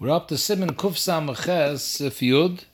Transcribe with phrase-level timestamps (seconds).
[0.00, 2.64] We're up to Siman Kufsam Ches Yud,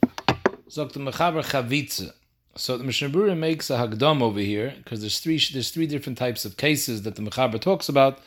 [0.71, 2.15] Zok the Mechaber Chavitze.
[2.57, 6.47] So the Mishnah makes a hagdam over here because there's three there's three different types
[6.47, 8.21] of cases that the Mechaber talks about.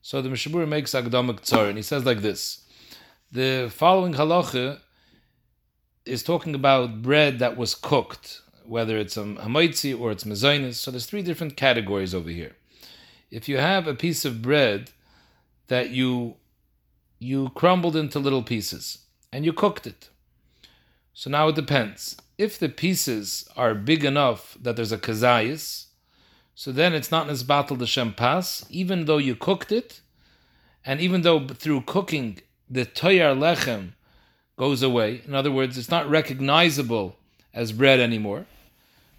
[0.00, 2.64] So the Mishnah makes a hagdam ktsar and he says like this:
[3.30, 4.80] the following halacha
[6.06, 10.76] is talking about bread that was cooked, whether it's a hamaitzi or it's mezainis.
[10.76, 12.56] So there's three different categories over here.
[13.30, 14.92] If you have a piece of bread
[15.68, 16.36] that you
[17.20, 18.98] you crumbled into little pieces
[19.32, 20.08] and you cooked it.
[21.12, 22.16] So now it depends.
[22.38, 25.86] If the pieces are big enough that there's a kazayas,
[26.54, 30.00] so then it's not nisbatal the shempas, even though you cooked it,
[30.84, 33.92] and even though through cooking the toyar lechem
[34.56, 35.22] goes away.
[35.26, 37.16] In other words, it's not recognizable
[37.52, 38.46] as bread anymore.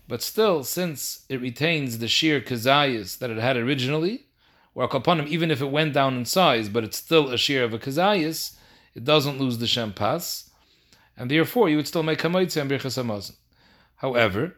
[0.07, 4.25] But still, since it retains the sheer kazayas that it had originally,
[4.73, 7.73] or kapanim, even if it went down in size, but it's still a shear of
[7.73, 8.55] a kazayas,
[8.95, 10.49] it doesn't lose the shempas,
[11.17, 13.35] and therefore you would still make hamaitze and birchas hamazon.
[13.97, 14.55] However,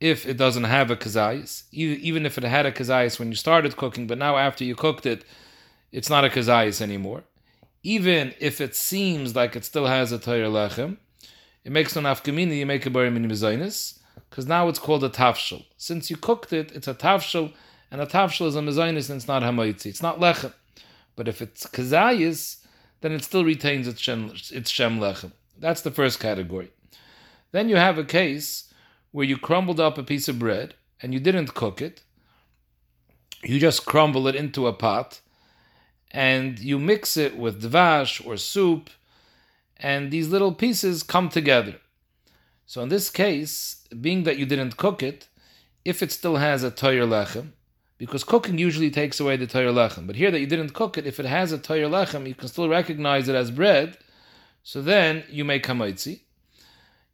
[0.00, 3.76] if it doesn't have a kazayas, even if it had a kazayas when you started
[3.76, 5.24] cooking, but now after you cooked it,
[5.92, 7.24] it's not a kazayas anymore.
[7.82, 10.96] Even if it seems like it still has a tayr lechem,
[11.64, 15.64] it makes no nafkamina, you make a bari mini because now it's called a tafshel.
[15.76, 17.52] Since you cooked it, it's a tafshel,
[17.90, 19.86] and a tafshel is a mezainis and it's not hamaitzi.
[19.86, 20.52] It's not lechem.
[21.16, 22.64] But if it's kazayis,
[23.00, 25.32] then it still retains its shem, its shem lechem.
[25.58, 26.70] That's the first category.
[27.52, 28.72] Then you have a case
[29.10, 32.02] where you crumbled up a piece of bread and you didn't cook it.
[33.42, 35.20] You just crumble it into a pot
[36.10, 38.90] and you mix it with dvash or soup,
[39.76, 41.76] and these little pieces come together.
[42.66, 45.28] So in this case, being that you didn't cook it,
[45.84, 47.52] if it still has a toyer lechem,
[48.00, 51.06] because cooking usually takes away the toyer lechem, but here that you didn't cook it,
[51.06, 53.98] if it has a toyer lechem, you can still recognize it as bread.
[54.62, 56.20] So then you make hamaitzi,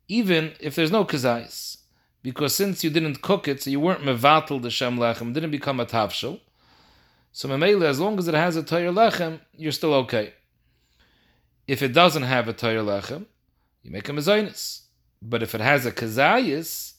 [0.06, 1.78] even if there's no kazais,
[2.22, 5.80] because since you didn't cook it, so you weren't mevatel the shem lechem, didn't become
[5.80, 6.38] a tavshel.
[7.32, 10.34] So memele, as long as it has a toyer lechem, you're still okay.
[11.66, 13.26] If it doesn't have a toyer lechem,
[13.82, 14.82] you make a mezainis.
[15.20, 16.92] But if it has a kazayis,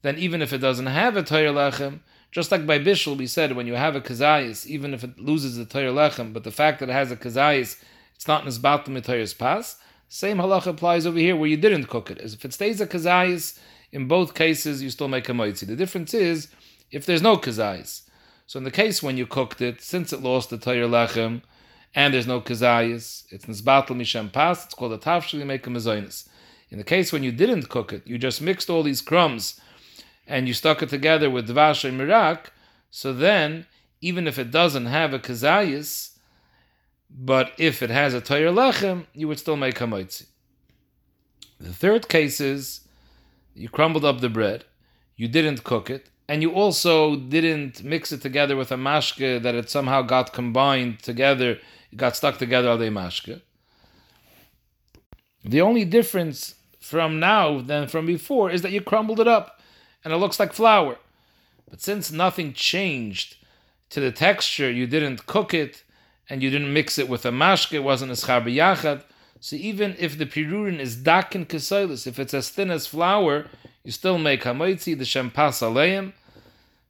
[0.00, 2.00] then even if it doesn't have a toyer lechem,
[2.34, 5.56] just like by Bishul, we said when you have a kazayis, even if it loses
[5.56, 7.80] the toyer lechem, but the fact that it has a kazayis,
[8.16, 9.76] it's not nisbat the pas.
[10.08, 12.18] Same halacha applies over here where you didn't cook it.
[12.18, 13.56] As if it stays a kazayis,
[13.92, 15.64] in both cases you still make a moitzi.
[15.64, 16.48] The difference is
[16.90, 18.02] if there's no kazayis.
[18.48, 21.42] So in the case when you cooked it, since it lost the toyer lechem,
[21.94, 24.64] and there's no kazayis, it's nisbatel mishem pas.
[24.64, 25.38] It's called a tafshil.
[25.38, 26.28] You make a mezoinus.
[26.68, 29.60] In the case when you didn't cook it, you just mixed all these crumbs
[30.26, 32.46] and you stuck it together with dvash and mirak,
[32.90, 33.66] so then,
[34.00, 36.16] even if it doesn't have a kazayis,
[37.10, 40.26] but if it has a toyer lechem, you would still make hamoitzi.
[41.60, 42.80] The third case is
[43.54, 44.64] you crumbled up the bread,
[45.16, 49.54] you didn't cook it, and you also didn't mix it together with a mashke that
[49.54, 51.58] it somehow got combined together,
[51.92, 53.42] it got stuck together al mashke.
[55.44, 59.53] The only difference from now than from before is that you crumbled it up
[60.04, 60.98] and it looks like flour.
[61.68, 63.36] But since nothing changed
[63.90, 65.82] to the texture, you didn't cook it
[66.28, 69.02] and you didn't mix it with a mashke, it wasn't a schar b'yachad.
[69.40, 73.46] So even if the pirurin is dakin kesoilis, if it's as thin as flour,
[73.82, 76.12] you still make hamoitzi, the shempas aleim,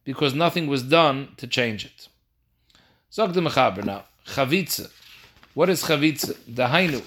[0.03, 2.07] because nothing was done to change it.
[3.11, 4.05] Zog the mechaber now.
[4.27, 4.89] Chavitze.
[5.53, 6.33] What is chavitze?
[6.49, 7.01] Dahainu.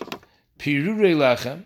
[0.58, 1.64] Pirurei lechem.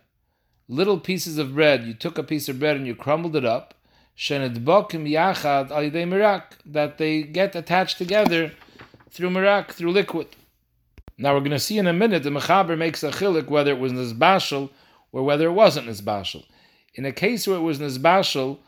[0.69, 1.85] Little pieces of bread.
[1.85, 3.75] You took a piece of bread and you crumbled it up
[4.17, 5.69] yachad
[6.67, 8.53] that they get attached together
[9.11, 10.29] through mirak, through liquid.
[11.19, 13.79] Now we're going to see in a minute the mechaber makes a chilik whether it
[13.79, 14.71] was nizbashal
[15.13, 16.45] or whether it wasn't nizbashal.
[16.95, 18.59] In a case where it was nizbashal,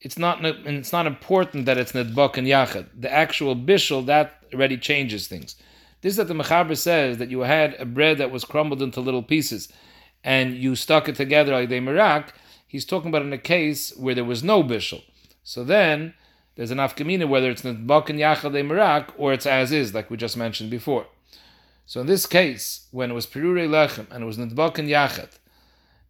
[0.00, 2.86] it's not it's not important that it's nedbok and yachad.
[2.98, 5.56] The actual bishul that already changes things.
[6.00, 9.00] This is that the mechaber says that you had a bread that was crumbled into
[9.00, 9.68] little pieces,
[10.24, 12.30] and you stuck it together like they mirak
[12.70, 15.02] he's talking about in a case where there was no bishul.
[15.42, 16.14] So then
[16.54, 20.16] there's an afkamina whether it's nidbak and yachad merak or it's as is, like we
[20.16, 21.06] just mentioned before.
[21.84, 25.30] So in this case, when it was pirure lechem and it was nidbak and yachad,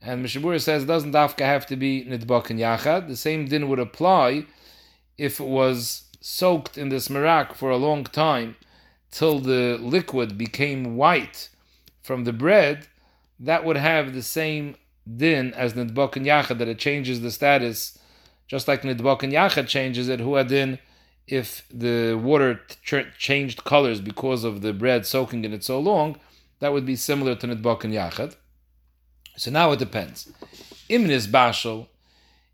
[0.02, 3.78] and Mishabura says doesn't dafka have to be nidbak and yachad, the same din would
[3.78, 4.44] apply
[5.16, 8.56] if it was soaked in this merak for a long time
[9.10, 11.48] till the liquid became white
[12.02, 12.86] from the bread,
[13.38, 17.98] that would have the same din as nidbok and yachad that it changes the status,
[18.46, 20.20] just like nidbok and yachad changes it.
[20.20, 20.78] Who adin
[21.26, 26.18] if the water ch- changed colors because of the bread soaking in it so long,
[26.58, 28.36] that would be similar to nidbok and yachad.
[29.36, 30.30] So now it depends.
[30.88, 31.86] Imnis bashal,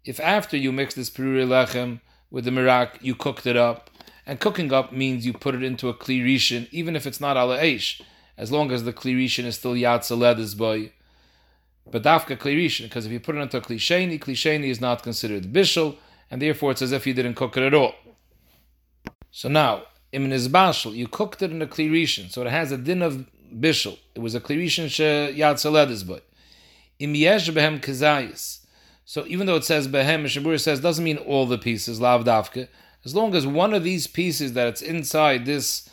[0.04, 2.00] if after you mix this peruri lechem
[2.30, 3.90] with the mirak, you cooked it up,
[4.26, 7.58] and cooking up means you put it into a kli even if it's not ala
[7.58, 8.00] eish,
[8.36, 10.92] as long as the kli is still yatsa ledes boy.
[11.90, 15.02] But dafka kli because if you put it into a kli sheni, kli is not
[15.02, 15.96] considered bishul,
[16.30, 17.94] and therefore it's as if you didn't cook it at all.
[19.30, 23.02] So now, in bashal, you cooked it in a kli so it has a din
[23.02, 23.98] of bishul.
[24.14, 26.20] It was a kli rishon she yatsa ledes boy.
[26.98, 28.64] Im yesh behem kazayis.
[29.04, 32.66] So even though it says behem, Shabur says doesn't mean all the pieces, lav dafka.
[33.04, 35.88] As long as one of these pieces that it's inside this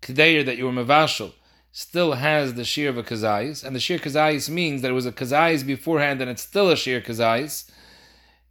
[0.00, 1.32] kedair that you were mavashal
[1.72, 5.06] still has the shear of a kazayis, and the shear kazayis means that it was
[5.06, 7.70] a kazayis beforehand and it's still a shear kazayis,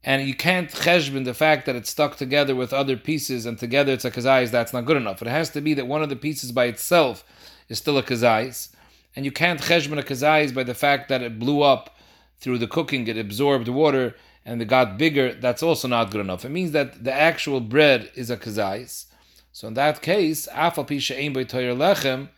[0.04, 3.94] and you can't cheshbin the fact that it's stuck together with other pieces and together
[3.94, 5.22] it's a kazayis, that's not good enough.
[5.22, 7.24] It has to be that one of the pieces by itself
[7.70, 8.70] is still a kazayis,
[9.16, 11.96] and you can't cheshbin a kazayis by the fact that it blew up
[12.40, 16.44] through the cooking, it absorbed water, and it got bigger, that's also not good enough.
[16.44, 19.06] It means that the actual bread is a kazais.
[19.52, 22.30] So in that case, afal pisha lechem,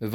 [0.00, 0.12] as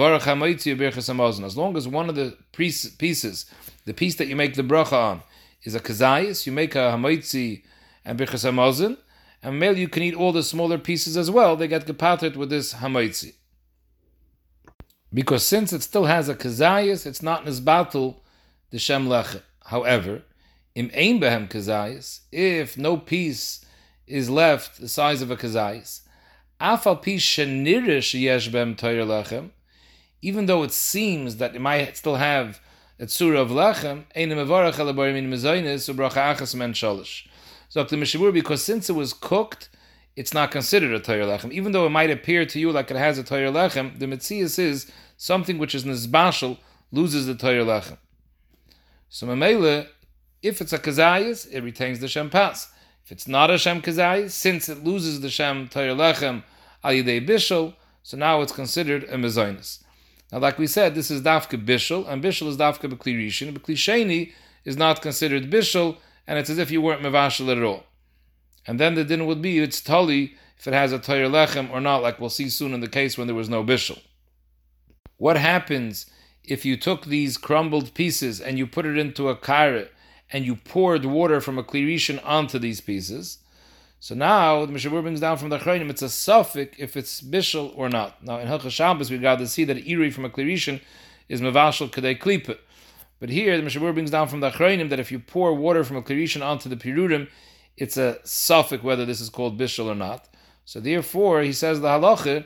[1.57, 3.45] long as one of the pieces,
[3.85, 5.23] the piece that you make the bracha on,
[5.63, 7.63] is a kazayis, you make a hamaitzi
[8.05, 8.97] and birchas hamazon,
[9.43, 11.55] and male you can eat all the smaller pieces as well.
[11.55, 13.33] They get gepatrit with this hamaitzi.
[15.13, 18.17] Because since it still has a kazayis, it's not nisbatul
[18.69, 19.11] the shem.
[19.65, 20.23] However,
[20.73, 23.65] Im ein behem kazayis, if no piece
[24.07, 26.01] is left the size of a kazayis,
[26.61, 29.49] afal piece shenirish yesh behem lechem,
[30.21, 32.59] even though it seems that it might still have
[32.99, 37.27] a tzura of lechem, ein mevarach alaborim in mezainis ubracha achas men shalish.
[37.69, 39.69] So the Mishabur, because since it was cooked,
[40.15, 41.51] it's not considered a Torah lechem.
[41.51, 44.59] Even though it might appear to you like it has a Torah lechem, the Metzias
[44.59, 46.57] is something which is nizbashal
[46.91, 47.97] loses the Torah lechem.
[49.09, 49.87] So Mamela,
[50.43, 52.67] if it's a kazayis, it retains the shem pas.
[53.05, 56.43] If it's not a shem kazayis, since it loses the shem tayr lechem
[56.83, 57.73] al yidei bishul,
[58.03, 59.79] so now it's considered a mezainis.
[60.31, 64.33] Now, like we said, this is dafka bishul, and bishul is dafka b'kli rishin.
[64.63, 65.97] Is not considered bishul,
[66.27, 67.83] and it's as if you weren't mevashal at all.
[68.67, 71.81] And then the din would be it's tali if it has a tayr lechem or
[71.81, 73.99] not, like we'll see soon in the case when there was no bishul.
[75.17, 76.05] What happens
[76.43, 79.89] if you took these crumbled pieces and you put it into a karet
[80.31, 83.39] and you poured water from a klirishin onto these pieces.
[84.03, 87.71] So now the Mishabur brings down from the Chayim, it's a suffix if it's bishul
[87.75, 88.23] or not.
[88.23, 90.81] Now in Hilchah Shabbos we got to see that iri from a klirishin
[91.29, 92.57] is mevashal kadei klipa.
[93.19, 95.97] But here the Mishabur brings down from the Chayim that if you pour water from
[95.97, 97.27] a klirishin onto the pirurim,
[97.77, 100.27] it's a suffix whether this is called bishul or not.
[100.65, 102.45] So therefore he says the halacha,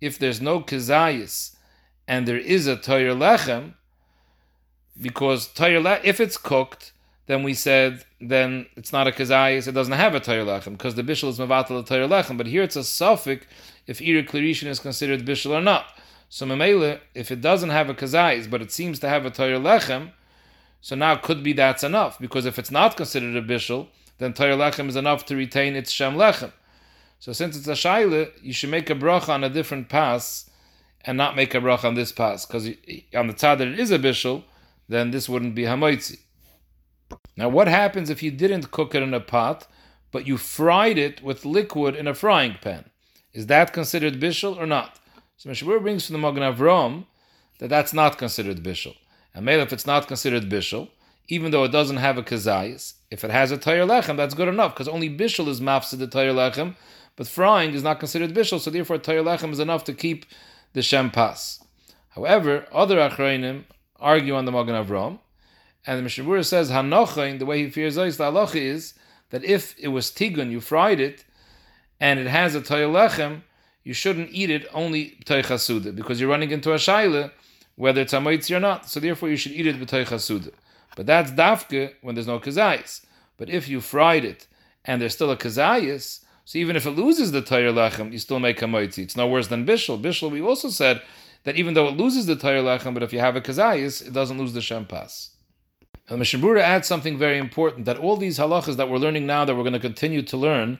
[0.00, 1.54] if there's no kazayis
[2.08, 3.74] and there is a toyer lechem,
[5.00, 6.90] because toyer if it's cooked,
[7.26, 10.94] then we said then it's not a kazayis, it doesn't have a tayr lechem because
[10.94, 12.36] the bishul is a tayr lechem.
[12.36, 13.46] But here it's a suffix
[13.86, 15.86] if either klirishin is considered bishul or not.
[16.28, 19.60] So memele, if it doesn't have a kazayis, but it seems to have a tayr
[19.60, 20.12] lechem,
[20.80, 23.88] so now could be that's enough because if it's not considered a bishul,
[24.18, 26.52] then tayr lechem is enough to retain its shem lechem.
[27.18, 30.48] So since it's a shaila, you should make a bracha on a different pass
[31.04, 32.68] and not make a bracha on this pass because
[33.14, 34.44] on the tzad that it is a bishul,
[34.88, 36.18] then this wouldn't be hamoitzi.
[37.36, 39.66] Now, what happens if you didn't cook it in a pot,
[40.10, 42.90] but you fried it with liquid in a frying pan?
[43.32, 44.98] Is that considered bishul or not?
[45.36, 47.04] So Mishabur brings from the Magen Avram
[47.58, 48.96] that that's not considered bishul.
[49.34, 50.88] And maybe if it's not considered bishul,
[51.28, 54.48] even though it doesn't have a kazayis, if it has a tayr lechem, that's good
[54.48, 56.74] enough because only bishul is mafsid the tayr lechem,
[57.16, 60.24] but frying is not considered bishul, so therefore tayr lechem is enough to keep
[60.72, 61.62] the shem pas.
[62.10, 63.64] However, other achrayim
[64.00, 65.18] argue on the Magen Avram
[65.86, 68.94] and the Mishabura says Hanochain, the way he fears Zois, the halacha is
[69.30, 71.24] that if it was tigun, you fried it,
[72.00, 73.42] and it has a lechem,
[73.84, 77.30] you shouldn't eat it only b'toy because you're running into a shaila,
[77.76, 78.88] whether it's amoitzi or not.
[78.88, 80.52] So therefore, you should eat it b'toy
[80.96, 83.06] But that's dafke when there's no kazayis.
[83.36, 84.46] But if you fried it
[84.84, 88.60] and there's still a kazayis, so even if it loses the lechem, you still make
[88.62, 88.98] a moitzi.
[89.04, 90.00] It's no worse than bishul.
[90.00, 91.02] Bishul, we also said
[91.44, 94.12] that even though it loses the tayr lechem, but if you have a kazayis, it
[94.12, 95.30] doesn't lose the shempas.
[96.08, 99.44] Uh, and Mishabura adds something very important that all these halachas that we're learning now,
[99.44, 100.78] that we're going to continue to learn,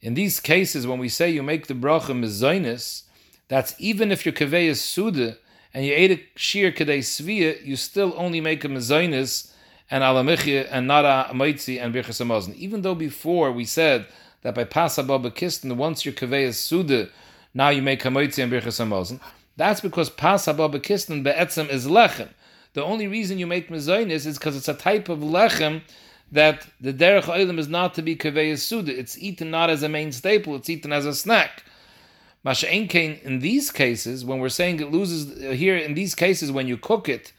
[0.00, 3.02] in these cases, when we say you make the bracha mizainis,
[3.48, 5.36] that's even if your kaveh is suda
[5.74, 9.52] and you ate a shir kadei svia, you still only make a mizainis
[9.90, 12.54] and alamichya and not a maitzi and birchas.
[12.54, 14.06] Even though before we said
[14.42, 17.08] that by pasababa kistin, once your kaveh is suda,
[17.54, 19.18] now you make a maitzi and birchas.
[19.56, 22.28] That's because pasababa kistin be'etzem is lechem.
[22.78, 25.82] The only reason you make mezainis is because it's a type of lechem
[26.30, 28.96] that the derech oilim is not to be kaveh suda.
[28.96, 31.64] It's eaten not as a main staple; it's eaten as a snack.
[32.44, 36.76] Masha in these cases, when we're saying it loses here, in these cases, when you
[36.76, 37.32] cook it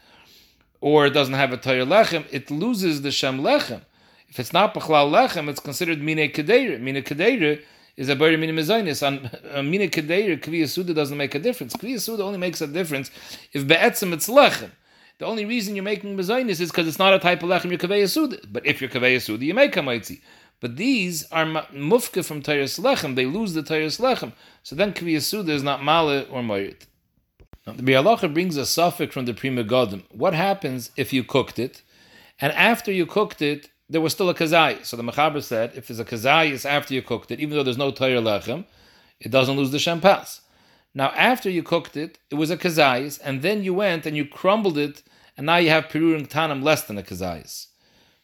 [0.82, 3.80] or it doesn't have a tayr lechem, it loses the shem lechem.
[4.28, 6.78] If it's not b'chlal lechem, it's considered mine kedera.
[6.78, 7.62] Mine kedera
[7.96, 9.00] is a bari mine mezainis.
[9.06, 9.22] On
[9.70, 11.74] mine kedera, kviya suda doesn't make a difference.
[11.76, 13.10] Kviya suda only makes a difference
[13.54, 14.72] if be'etzim it's lechem.
[15.20, 18.06] The only reason you're making mezainis is because it's not a type of lechem you're
[18.08, 18.38] suda.
[18.50, 20.22] But if you're kaveh suda, you make hamaitzi.
[20.60, 23.16] But these are mufka from Tayras Lechem.
[23.16, 24.32] They lose the Tayras Lechem.
[24.62, 26.42] So then Suda is not Male or.
[26.42, 26.72] Now,
[27.74, 30.04] the Bialacha brings a suffix from the Pri Megadim.
[30.10, 31.82] What happens if you cooked it,
[32.40, 34.86] and after you cooked it, there was still a kazai.
[34.86, 37.62] So the Mechaber said, if there's a kazai, it's after you cooked it, even though
[37.62, 38.64] there's no Tayr Lechem,
[39.18, 40.40] it doesn't lose the Shampas.
[40.94, 44.24] Now, after you cooked it, it was a kazayis, and then you went and you
[44.24, 45.02] crumbled it
[45.40, 47.68] and now you have pirurim tanam less than a kazayis.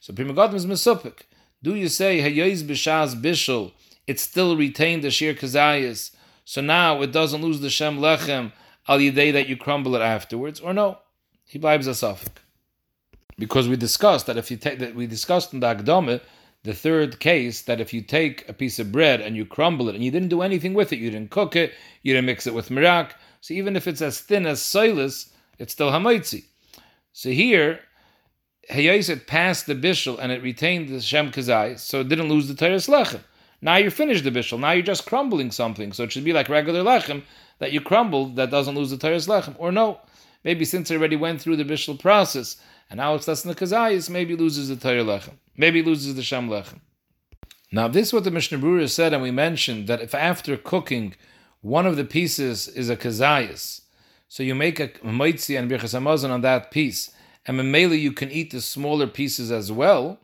[0.01, 1.21] So primagodim is mesupik.
[1.63, 3.73] Do you say hayoiz b'shas bishul?
[4.07, 8.53] It still retained the shir kazayis, so now it doesn't lose the shem lechem
[8.87, 10.99] al yidei that you crumble it afterwards, or no?
[11.47, 12.43] He blibes a suffix.
[13.39, 16.21] Because we discussed that if you take that we discussed in the Agdome,
[16.65, 19.95] the third case that if you take a piece of bread and you crumble it
[19.95, 22.53] and you didn't do anything with it, you didn't cook it, you didn't mix it
[22.53, 26.45] with mirak, so even if it's as thin as silas, it's still hamaitzi.
[27.17, 27.81] So here,
[28.71, 32.55] Hayaiset passed the bishul and it retained the Shem Kazai, so it didn't lose the
[32.55, 33.21] Teres Lechem.
[33.63, 34.61] Now you're finished the bishul.
[34.61, 35.95] Now you're just crumbling something.
[35.95, 37.23] So it should be like regular lechem
[37.59, 39.55] that you crumbled that doesn't lose the Teres Lechem.
[39.59, 39.99] Or no,
[40.45, 42.59] maybe since it already went through the bishul process
[42.91, 45.37] and now it's less than the Kazayis, maybe loses the Teres Lechem.
[45.57, 46.81] Maybe loses the Shem Lechem.
[47.73, 51.15] Now this is what the Mishnah Berurah said, and we mentioned that if after cooking
[51.63, 53.86] one of the pieces is a Kazayis,
[54.29, 57.11] so you make a moitzi and birchas hamazon on that piece,
[57.47, 60.19] and memela you can eat the smaller pieces as well.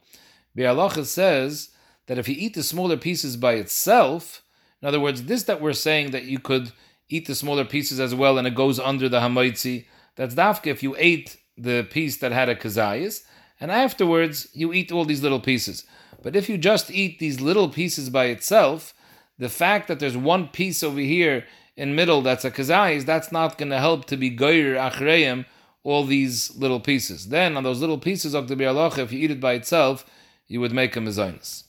[0.56, 1.70] Bialacha says
[2.06, 4.42] that if you eat the smaller pieces by itself,
[4.80, 6.72] in other words, this that we're saying that you could
[7.08, 10.82] eat the smaller pieces as well and it goes under the hamoitzi, that's dafka if
[10.82, 13.22] you ate the piece that had a kazayas,
[13.60, 15.84] and afterwards you eat all these little pieces.
[16.22, 18.94] But if you just eat these little pieces by itself,
[19.38, 23.58] the fact that there's one piece over here in middle that's a kazayis, that's not
[23.58, 25.46] going to help to be goyer achreim
[25.84, 27.28] all these little pieces.
[27.28, 30.06] Then on those little pieces if you eat it by itself,
[30.46, 31.64] you would make a mezainis.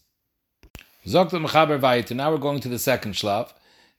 [1.05, 3.51] Now we're going to the second shlav.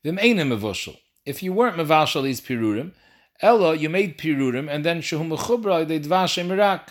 [0.05, 2.93] If you weren't mevashal these pirurim,
[3.41, 6.89] ella you made pirurim and then shuhu mechubra de dvash emirak.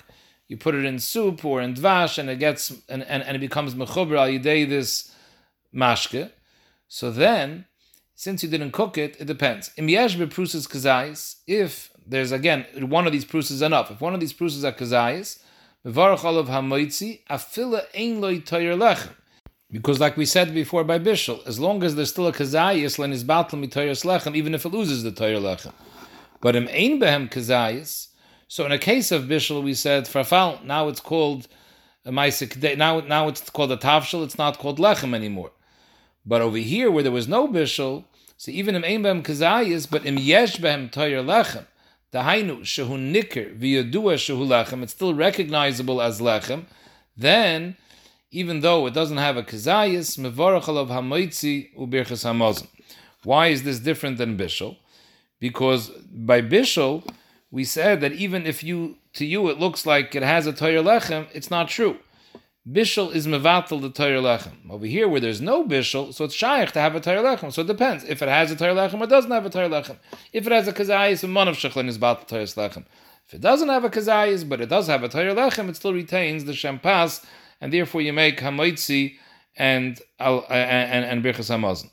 [0.48, 3.39] You put it in soup or in dvash and it gets and, and, and it
[3.39, 5.12] becomes mechubra al this
[5.74, 6.32] mashke.
[6.88, 7.65] So then
[8.15, 9.72] since you didn't cook it, it depends.
[9.77, 13.91] If there's again one of these prusas enough.
[13.91, 15.39] If one of these prusas are kazayis.
[19.72, 23.12] Because, like we said before by Bishul, as long as there's still a kazayis, len
[23.12, 25.74] is batl mitoyers lechem, even if it loses the toyer lechem.
[26.39, 28.08] But im ein behem kazayis.
[28.48, 30.63] So in a case of Bishul, we said farfal.
[30.63, 31.48] Now it's called
[32.05, 32.12] a.
[32.12, 34.24] Now, now it's called a tavshel.
[34.24, 35.51] It's not called lechem anymore.
[36.25, 38.06] But over here, where there was no bishul,
[38.38, 41.65] so even im ein behem kazayis, but im yesh behem toyer lechem,
[42.12, 46.65] the hainu shehu nikr v'yadua shehu lechem, it's still recognizable as lechem.
[47.18, 47.77] Then,
[48.32, 52.68] even though it doesn't have a kazayis, mevarach alav hamoitzi ubirchas hamazon.
[53.24, 54.77] Why is this different than bishul?
[55.39, 57.08] Because by bishul,
[57.51, 60.84] we said that even if you to you it looks like it has a toyer
[60.84, 61.98] lechem, it's not true.
[62.70, 64.70] Bishul is mevatel the Torah lechem.
[64.70, 67.51] Over here, where there's no bishul, so it's shaykh to have a Torah lechem.
[67.51, 69.98] So it depends if it has a Torah lechem or doesn't have a Torah lechem.
[70.32, 72.86] If it has a kazayis, a mon of shechlin is the Torah lechem.
[73.27, 75.93] If it doesn't have a kazayis, but it does have a Torah lechem, it still
[75.93, 77.25] retains the shempas,
[77.60, 79.15] and therefore you make hamoitzi
[79.58, 81.91] and and and, birchas hamazon.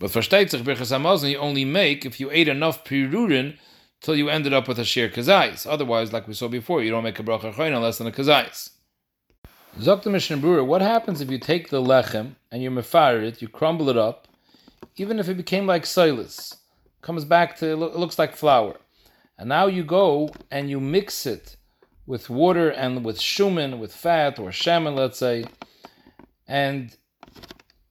[0.00, 3.56] But for shteitzich birchas hamazon, you only make if you ate enough pirurin
[4.00, 5.64] till you ended up with a shir kazayis.
[5.64, 8.70] Otherwise, like we saw before, you don't make a bracha unless than a kazayis.
[9.78, 13.40] Zok the Mishnah Berurah, what happens if you take the lechem and you mefire it,
[13.40, 14.28] you crumble it up,
[14.96, 16.58] even if it became like silas,
[17.00, 18.76] comes back to, it looks like flour.
[19.38, 21.56] And now you go and you mix it
[22.06, 25.46] with water and with shuman, with fat or shaman, let's say,
[26.46, 26.94] and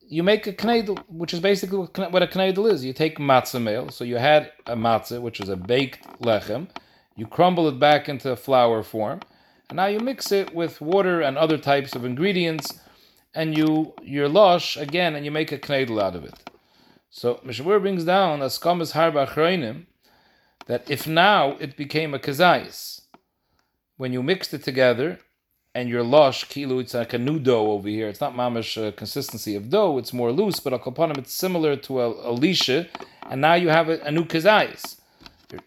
[0.02, 2.86] you make a knedel, which is basically what a knedel is.
[2.86, 6.68] You take matzah meal, so you had a matzah, which is a baked lechem,
[7.16, 9.22] you crumble it back into a flour form,
[9.72, 12.82] and now you mix it with water and other types of ingredients,
[13.34, 16.50] and you your lush again, and you make a knedel out of it.
[17.10, 19.86] So Mishabur brings down as kamas harba
[20.66, 23.04] that if now it became a kazayis,
[23.96, 25.20] when you mixed it together,
[25.74, 28.10] and your lush kilo, it's like a new dough over here.
[28.10, 30.60] It's not mamish uh, consistency of dough; it's more loose.
[30.60, 32.90] But al it's similar to a, a lisha,
[33.30, 34.98] and now you have a, a new kazayis.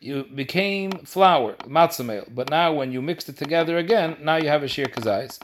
[0.01, 4.49] You became flour, matzah meal, but now when you mixed it together again, now you
[4.49, 5.39] have a sheer kazayis.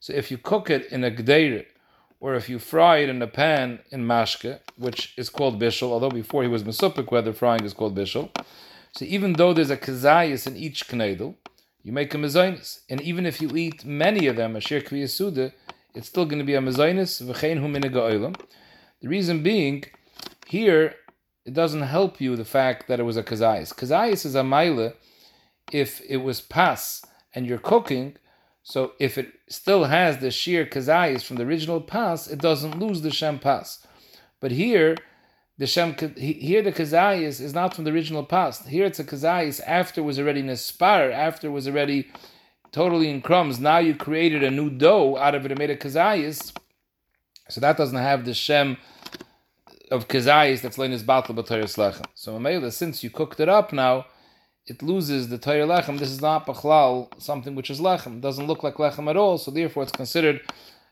[0.00, 1.66] So if you cook it in a gdeir,
[2.20, 6.10] or if you fry it in a pan in mashke, which is called bishul, although
[6.10, 8.30] before he was mesupik, whether frying is called bishul.
[8.92, 11.34] So even though there's a kazayis in each knedel,
[11.82, 12.80] you make a mezainis.
[12.88, 15.52] And even if you eat many of them, a shir kviyasuda,
[15.94, 18.36] it's still going to be a mezainis, v'chein.
[19.02, 19.84] The reason being,
[20.46, 20.94] here,
[21.44, 23.74] it doesn't help you the fact that it was a kazayis.
[23.74, 24.94] Kazayis is a maila
[25.72, 27.02] if it was pas
[27.34, 28.16] and you're cooking,
[28.62, 33.02] so if it still has the sheer kazayis from the original pas, it doesn't lose
[33.02, 33.86] the shem pas.
[34.40, 34.96] But here,
[35.56, 38.66] the Shem here the kazayis is not from the original past.
[38.66, 42.08] Here it's a kazayis after it was already nespar, after it was already
[42.72, 43.60] totally in crumbs.
[43.60, 46.52] Now you created a new dough out of it and made a kazayis.
[47.48, 48.78] So that doesn't have the Shem
[49.90, 52.06] of kazayis that's laying his battle b'toyres lechem.
[52.14, 54.06] So Mamela, since you cooked it up now,
[54.66, 55.98] it loses the toyer lechem.
[55.98, 58.16] This is not bachlal, something which is lechem.
[58.16, 60.40] It doesn't look like lechem at all, so therefore it's considered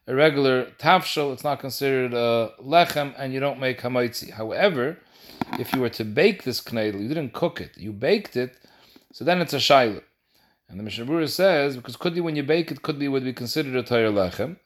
[0.06, 4.30] a regular tafshel, it's not considered a lechem, and you don't make hamaitzi.
[4.30, 4.98] However,
[5.58, 8.58] if you were to bake this knedel, you didn't cook it, you baked it,
[9.12, 10.02] so then it's a shaila.
[10.68, 13.32] And the Mishabura says, because could be when you bake it, could be would be
[13.32, 14.56] considered a tayr lechem.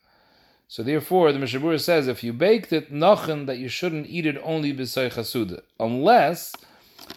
[0.69, 4.37] So therefore, the Mishabura says, if you baked it, nochen, that you shouldn't eat it
[4.43, 5.63] only b'say chasuda.
[5.79, 6.55] Unless,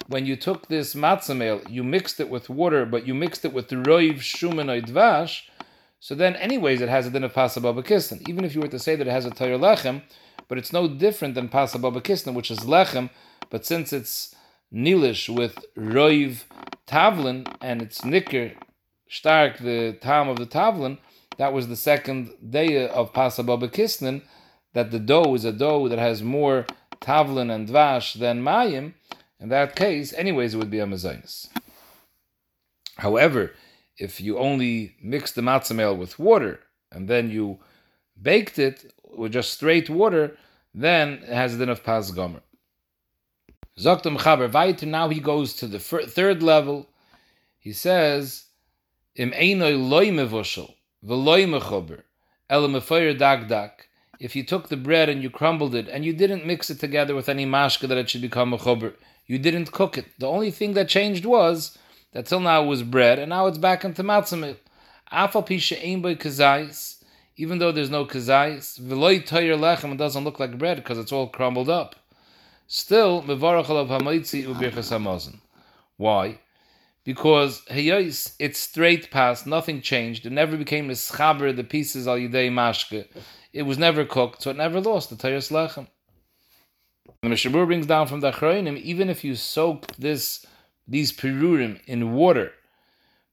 [0.08, 3.54] when you took this matzah meal, you mixed it with water, but you mixed it
[3.54, 5.42] with roiv shuman dvash,
[6.02, 8.28] so then, anyways, it has a din of pasababa kistan.
[8.30, 10.02] Even if you were to say that it has a tayr lechem,
[10.48, 13.10] but it's no different than pasababa kistan, which is lechem,
[13.50, 14.34] but since it's
[14.74, 16.44] nilish with roiv
[16.88, 18.54] tavlin and it's nicker
[19.10, 21.00] stark the time of the tavlin,
[21.40, 24.22] that was the second day of pasababa kistan,
[24.74, 26.66] that the dough is a dough that has more
[27.00, 28.94] tavlin and dvash than mayim.
[29.40, 31.48] In that case, anyways, it would be a mezainis.
[32.98, 33.54] However,
[33.98, 36.60] if you only mix the matzah meal with water
[36.92, 37.60] and then you
[38.22, 40.36] baked it with just straight water,
[40.74, 42.42] then it has a din of pas gomer.
[43.80, 44.86] Zoktam chaber.
[44.86, 46.90] Now he goes to the third level.
[47.58, 48.48] He says,
[49.16, 50.74] "Im einoi loy mevushel
[51.06, 52.04] v'loy mechober
[52.50, 52.68] el
[53.18, 53.72] dag dag."
[54.20, 57.16] If you took the bread and you crumbled it and you didn't mix it together
[57.16, 58.94] with any mashka that it should become a chober,
[59.26, 60.08] you didn't cook it.
[60.20, 61.78] The only thing that changed was
[62.12, 64.58] that till now it was bread, and now it's back into matzah.
[65.10, 67.02] Afal pisha ein boy kazayis,
[67.38, 71.14] even though there's no kazayis, v'loy toyer lechem, it doesn't look like bread because it's
[71.14, 71.96] all crumbled up.
[72.68, 75.40] Still, mevarach alav hamaitzi ubirchas.
[75.96, 76.40] Why?
[77.10, 80.28] Because heyos, it's straight past, nothing changed.
[80.28, 83.08] It never became a schaber, the pieces al yidei mashke.
[83.52, 85.88] It was never cooked, so it never lost the toyers lechem.
[87.24, 90.46] The Mishabur brings down from the Achroinim, even if you soak this
[90.88, 92.52] these pirurim in water,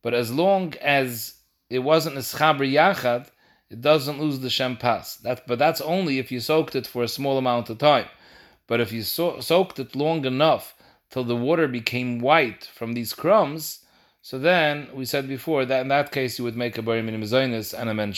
[0.01, 1.35] but as long as
[1.69, 3.27] it wasn't a schaber yachad,
[3.69, 5.21] it doesn't lose the shempas.
[5.21, 8.07] That, but that's only if you soaked it for a small amount of time.
[8.69, 10.75] But if you so, soaked it long enough
[11.11, 13.85] till the water became white from these crumbs,
[14.23, 17.23] so then we said before that in that case you would make a bari minim
[17.23, 18.12] and a men.